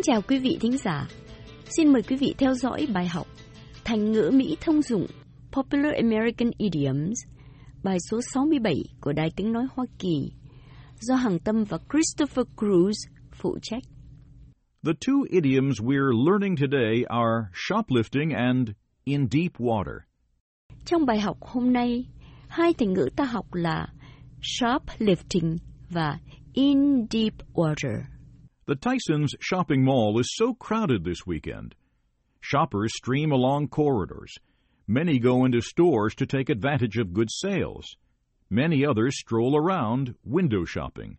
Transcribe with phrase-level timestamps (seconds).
[0.00, 1.08] Kính chào quý vị thính giả.
[1.76, 3.26] Xin mời quý vị theo dõi bài học
[3.84, 5.06] Thành ngữ Mỹ thông dụng
[5.52, 7.18] Popular American Idioms
[7.82, 10.32] bài số 67 của Đài Tiếng Nói Hoa Kỳ
[11.00, 12.92] do Hằng Tâm và Christopher Cruz
[13.32, 13.82] phụ trách.
[14.84, 18.68] The two idioms we're learning today are shoplifting and
[19.04, 19.98] in deep water.
[20.84, 22.06] Trong bài học hôm nay,
[22.48, 23.88] hai thành ngữ ta học là
[24.40, 25.56] shoplifting
[25.90, 26.18] và
[26.52, 28.19] in deep water.
[28.70, 31.74] The Tyson's shopping mall is so crowded this weekend.
[32.40, 34.32] Shoppers stream along corridors.
[34.86, 37.96] Many go into stores to take advantage of good sales.
[38.48, 41.18] Many others stroll around, window shopping.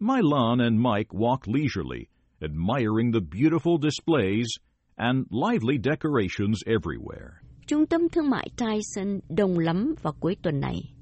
[0.00, 2.08] Mylan and Mike walk leisurely,
[2.42, 4.48] admiring the beautiful displays
[4.96, 7.42] and lively decorations everywhere.
[7.66, 10.94] Trung tâm thương mại Tyson đông lắm vào cuối tuần này.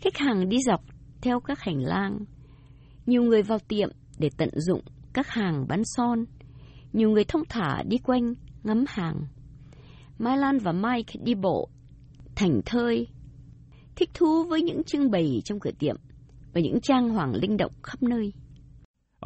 [0.00, 0.80] Khách hàng đi dọc
[1.22, 2.18] theo các hành lang.
[3.06, 4.80] Nhiều người vào tiệm để tận dụng
[5.12, 6.24] các hàng bán son.
[6.92, 9.16] Nhiều người thông thả đi quanh ngắm hàng.
[10.18, 11.68] Mai Lan và Mike đi bộ,
[12.36, 13.06] thành thơi,
[13.96, 15.96] thích thú với những trưng bày trong cửa tiệm
[16.54, 18.32] và những trang hoàng linh động khắp nơi.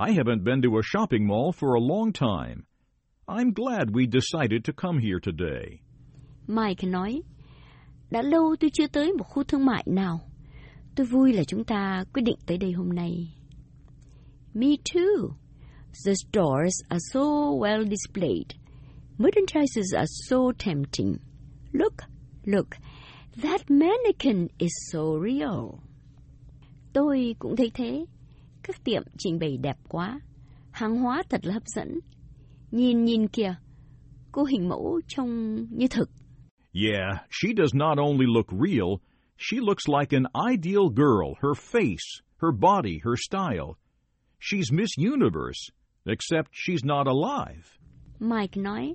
[0.08, 2.62] I haven't been to a shopping mall for a long time.
[3.26, 5.78] I'm glad we decided to come here today.
[6.46, 7.22] Mike nói,
[8.10, 10.20] đã lâu tôi chưa tới một khu thương mại nào.
[10.96, 13.35] Tôi vui là chúng ta quyết định tới đây hôm nay.
[14.56, 15.36] Me too.
[16.04, 18.54] The stores are so well displayed.
[19.18, 21.20] Merchandises are so tempting.
[21.74, 22.02] Look,
[22.46, 22.78] look,
[23.42, 25.82] that mannequin is so real.
[26.92, 28.06] Tôi cũng thấy thế.
[28.62, 30.20] Các tiệm trình bày đẹp quá.
[30.70, 32.00] Hàng hóa thật là hấp dẫn.
[32.70, 33.54] Nhìn nhìn kìa,
[34.32, 36.10] cô hình mẫu trông như thực.
[36.72, 39.00] Yeah, she does not only look real,
[39.36, 41.34] she looks like an ideal girl.
[41.42, 43.76] Her face, her body, her style.
[44.48, 45.70] She's Miss Universe,
[46.04, 47.64] except she's not alive.
[48.20, 48.94] Mike nói,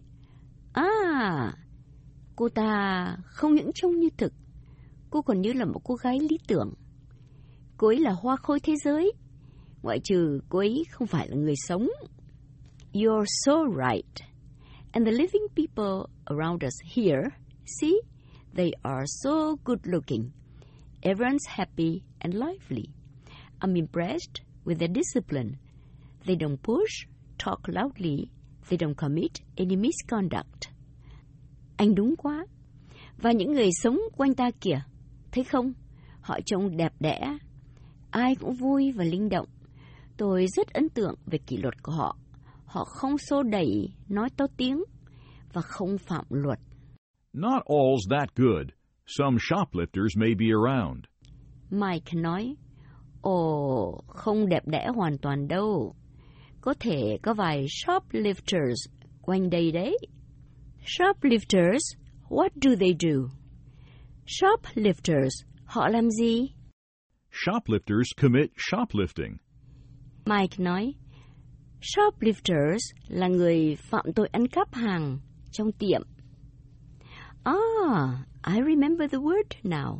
[0.74, 1.54] À,
[2.36, 4.34] cô ta không những trông như thực,
[5.10, 6.74] cô còn như là một cô gái lý tưởng.
[7.78, 9.12] Cô ấy là hoa khôi thế giới,
[9.82, 11.88] ngoại trừ cô ấy không phải là người sống.
[12.94, 13.54] You're so
[13.88, 14.28] right.
[14.92, 17.30] And the living people around us here,
[17.66, 17.96] see,
[18.56, 20.30] they are so good looking.
[21.02, 22.86] Everyone's happy and lively.
[23.60, 25.52] I'm impressed with their discipline.
[26.26, 27.08] They don't push,
[27.46, 28.30] talk loudly,
[28.70, 30.70] they don't commit any misconduct.
[31.78, 32.46] Anh đúng quá.
[33.18, 34.82] Và những người sống quanh ta kìa,
[35.32, 35.74] thấy không?
[36.22, 37.38] Họ trông đẹp đẽ.
[38.12, 39.48] Ai cũng vui và linh động.
[40.18, 42.18] Tôi rất ấn tượng về kỷ luật của họ.
[42.66, 44.84] Họ không xô đẩy, nói to tiếng
[45.54, 46.60] và không phạm luật.
[47.34, 48.68] Not all's that good.
[49.06, 51.06] Some shoplifters may be around.
[51.70, 52.56] Mike nói,
[53.22, 55.96] Ồ, không đẹp đẽ hoàn toàn đâu.
[56.62, 59.98] Có thể có vài shoplifters quanh đây đấy.
[60.86, 61.98] Shoplifters,
[62.30, 63.30] what do they do?
[64.26, 66.50] Shoplifters, họ làm gì?
[67.32, 69.36] Shoplifters commit shoplifting.
[70.26, 70.94] Mike nói,
[71.82, 75.20] shoplifters là người phạm tội ăn cắp hàng
[75.52, 76.02] trong tiệm.
[77.44, 78.10] Ah,
[78.48, 80.00] I remember the word now.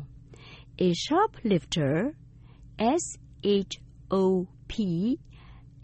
[0.78, 2.12] A shoplifter,
[2.82, 3.78] S H
[4.10, 5.16] O P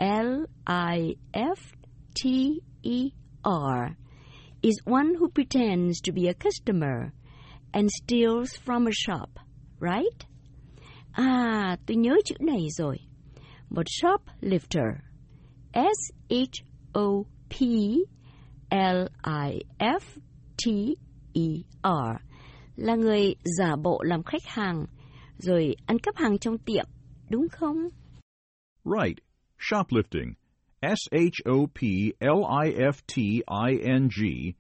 [0.01, 1.73] L I F
[2.15, 3.13] T E
[3.45, 3.97] R,
[4.63, 7.13] is one who pretends to be a customer
[7.73, 9.39] and steals from a shop,
[9.79, 10.25] right?
[11.13, 12.99] À, tôi nhớ chữ này rồi.
[13.71, 14.99] Một shoplifter,
[15.73, 17.57] S H O P
[18.71, 20.03] L I F
[20.57, 20.95] T
[21.33, 22.17] E R,
[22.77, 24.87] là người giả bộ làm khách hàng
[25.39, 26.87] rồi ăn cắp hàng trong tiệm,
[27.31, 27.77] đúng không?
[28.85, 29.19] Right.
[29.59, 30.35] Shoplifting,
[30.83, 34.55] S H O P L I F T I N G,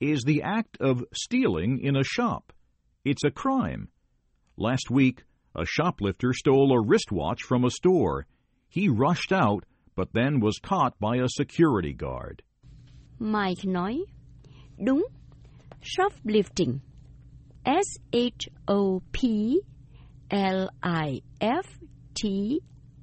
[0.00, 2.52] is the act of stealing in a shop.
[3.04, 3.88] It's a crime.
[4.56, 5.24] Last week,
[5.54, 8.26] a shoplifter stole a wristwatch from a store.
[8.68, 9.64] He rushed out,
[9.94, 12.42] but then was caught by a security guard.
[13.18, 14.04] Mike nói,
[14.78, 15.02] đúng,
[15.82, 16.80] shoplifting,
[17.64, 17.98] S
[20.32, 21.62] L I F
[22.14, 22.28] T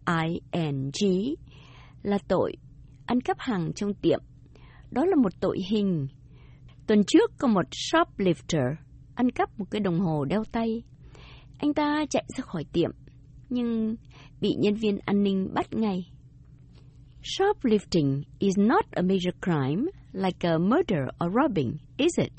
[0.05, 0.39] I
[0.71, 1.05] N G
[2.03, 2.53] là tội
[3.05, 4.19] ăn cắp hàng trong tiệm.
[4.91, 6.07] Đó là một tội hình.
[6.87, 8.75] Tuần trước có một shoplifter
[9.15, 10.83] ăn cắp một cái đồng hồ đeo tay.
[11.59, 12.91] Anh ta chạy ra khỏi tiệm,
[13.49, 13.95] nhưng
[14.41, 16.11] bị nhân viên an ninh bắt ngay.
[17.21, 19.83] Shoplifting is not a major crime
[20.13, 22.33] like a murder or robbing, is it?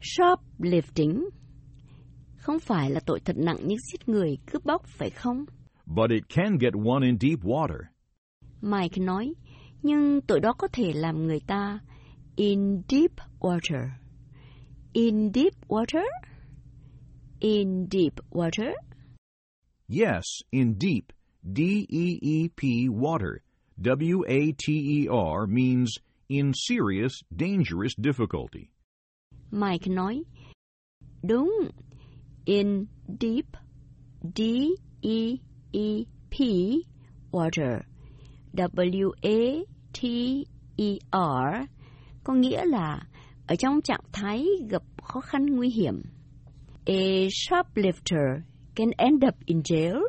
[0.00, 1.24] Shoplifting
[2.42, 5.44] không phải là tội thật nặng như giết người, cướp bóc, phải không?
[5.86, 7.78] But it can get one in deep water.
[8.60, 9.34] Mike nói,
[9.82, 11.78] Nhưng tội đó có thể làm người ta
[12.36, 13.10] in deep
[13.40, 13.88] water.
[14.92, 16.04] In deep water?
[17.40, 18.72] In deep water?
[19.88, 21.12] Yes, in deep,
[21.42, 23.38] D-E-E-P, water.
[23.80, 25.98] W-A-T-E-R means
[26.28, 28.70] in serious, dangerous difficulty.
[29.50, 30.22] Mike nói,
[31.22, 31.50] đúng,
[32.44, 32.86] in
[33.20, 33.46] deep,
[34.36, 36.36] D-E-E-P,
[37.30, 37.80] water,
[38.52, 39.66] W-A-T-E-R,
[42.24, 43.02] có nghĩa là
[43.46, 46.02] ở trong trạng thái gặp khó khăn nguy hiểm.
[46.86, 48.40] A shoplifter
[48.74, 50.00] can end up in jail.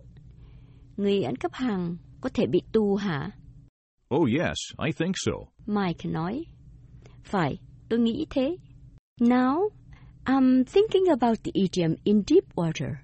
[0.98, 3.32] Người ăn cắp hàng có thể bị tù hả?
[4.16, 5.32] Oh yes, I think so.
[5.66, 6.46] Mike nói.
[7.24, 7.58] Phải,
[7.90, 8.58] tôi nghĩ thế.
[9.22, 9.70] Now,
[10.26, 13.04] I'm thinking about the idiom in deep water.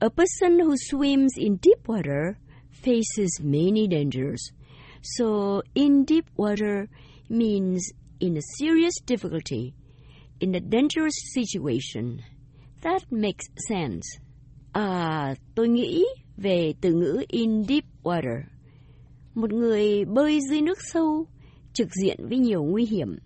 [0.00, 2.38] A person who swims in deep water
[2.70, 4.52] faces many dangers.
[5.02, 6.88] So, in deep water
[7.28, 9.74] means in a serious difficulty,
[10.40, 12.22] in a dangerous situation.
[12.80, 14.06] That makes sense.
[14.74, 16.04] À, tôi nghĩ
[16.36, 18.42] về từ ngữ in deep water.
[19.34, 21.26] Một người bơi dưới nước sâu,
[21.72, 23.18] trực diện với nhiều nguy hiểm.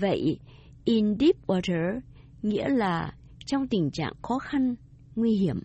[0.00, 0.38] Vậy,
[0.84, 2.00] in deep water
[2.46, 3.12] nghĩa là
[3.46, 4.74] trong tình trạng khó khăn,
[5.14, 5.60] nguy hiểm.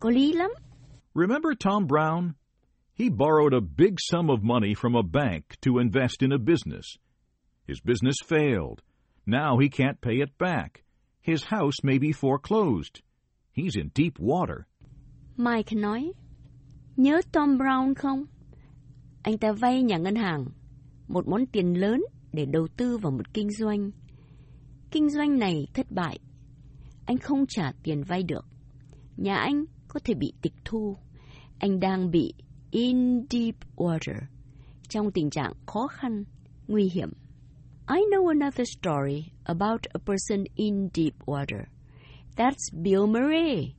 [0.00, 0.50] Có lý lắm.
[1.14, 2.32] Remember Tom Brown?
[2.98, 6.96] He borrowed a big sum of money from a bank to invest in a business.
[7.68, 8.76] His business failed.
[9.26, 10.84] Now he can't pay it back.
[11.20, 13.00] His house may be foreclosed.
[13.52, 14.66] He's in deep water.
[15.36, 16.12] Mike nói,
[16.96, 18.24] nhớ Tom Brown không?
[19.22, 20.46] Anh ta vay nhà ngân hàng
[21.08, 23.90] một món tiền lớn để đầu tư vào một kinh doanh.
[24.92, 26.18] Kinh doanh này thất bại.
[27.06, 28.46] Anh không trả tiền vay được.
[29.16, 30.96] Nhà anh có thể bị tịch thu.
[31.58, 32.34] Anh đang bị
[32.70, 34.18] in deep water,
[34.88, 36.24] trong tình trạng khó khăn,
[36.68, 37.12] nguy hiểm.
[37.88, 41.64] I know another story about a person in deep water.
[42.36, 43.74] That's Bill Murray.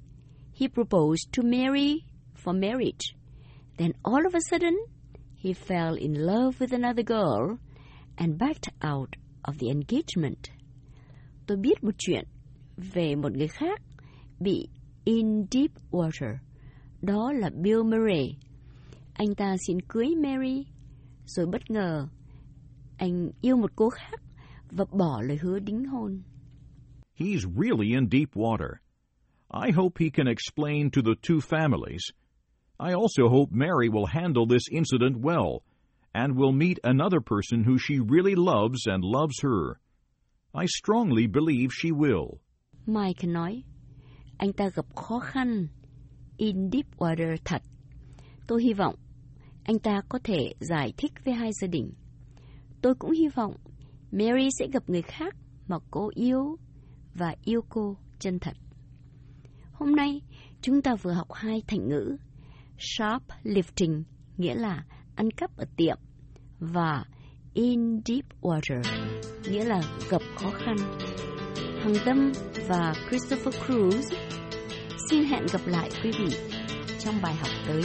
[0.54, 2.02] He proposed to Mary
[2.44, 3.16] for marriage.
[3.78, 4.76] Then all of a sudden,
[5.36, 7.58] he fell in love with another girl
[8.18, 10.50] and backed out of the engagement.
[11.48, 12.24] Tôi biết một chuyện
[12.78, 13.82] về một người khác
[14.40, 14.68] bị
[15.04, 16.36] in deep water.
[17.02, 18.38] Đó là Bill Murray.
[19.14, 20.66] Anh ta xin cưới Mary,
[21.26, 22.08] rồi bất ngờ
[22.98, 24.22] anh yêu một cô khác
[24.72, 26.22] và bỏ lời hứa đính hôn.
[27.20, 28.70] He's really in deep water.
[29.66, 32.02] I hope he can explain to the two families.
[32.80, 35.62] I also hope Mary will handle this incident well
[36.14, 39.80] and will meet another person who she really loves and loves her.
[40.62, 42.38] I strongly believe she will.
[42.86, 43.64] Mike nói,
[44.38, 45.68] anh ta gặp khó khăn
[46.38, 47.62] in deep water thật.
[48.48, 48.96] Tôi hy vọng
[49.64, 51.94] anh ta có thể giải thích với hai gia đình.
[52.82, 53.56] Tôi cũng hy vọng
[54.12, 55.36] Mary sẽ gặp người khác
[55.68, 56.58] mà cô yêu
[57.14, 58.58] và yêu cô chân thật.
[59.74, 60.22] Hôm nay,
[60.62, 62.18] chúng ta vừa học hai thành ngữ
[62.78, 64.04] shoplifting,
[64.38, 64.86] nghĩa là
[65.16, 65.98] ăn cắp ở tiệm,
[66.60, 67.06] và
[67.54, 68.82] in deep water,
[69.50, 70.76] nghĩa là gặp khó khăn.
[71.84, 72.32] Hằng Tâm
[72.68, 74.02] và Christopher Cruz
[75.10, 76.38] xin hẹn gặp lại quý vị
[77.00, 77.84] trong bài học tới.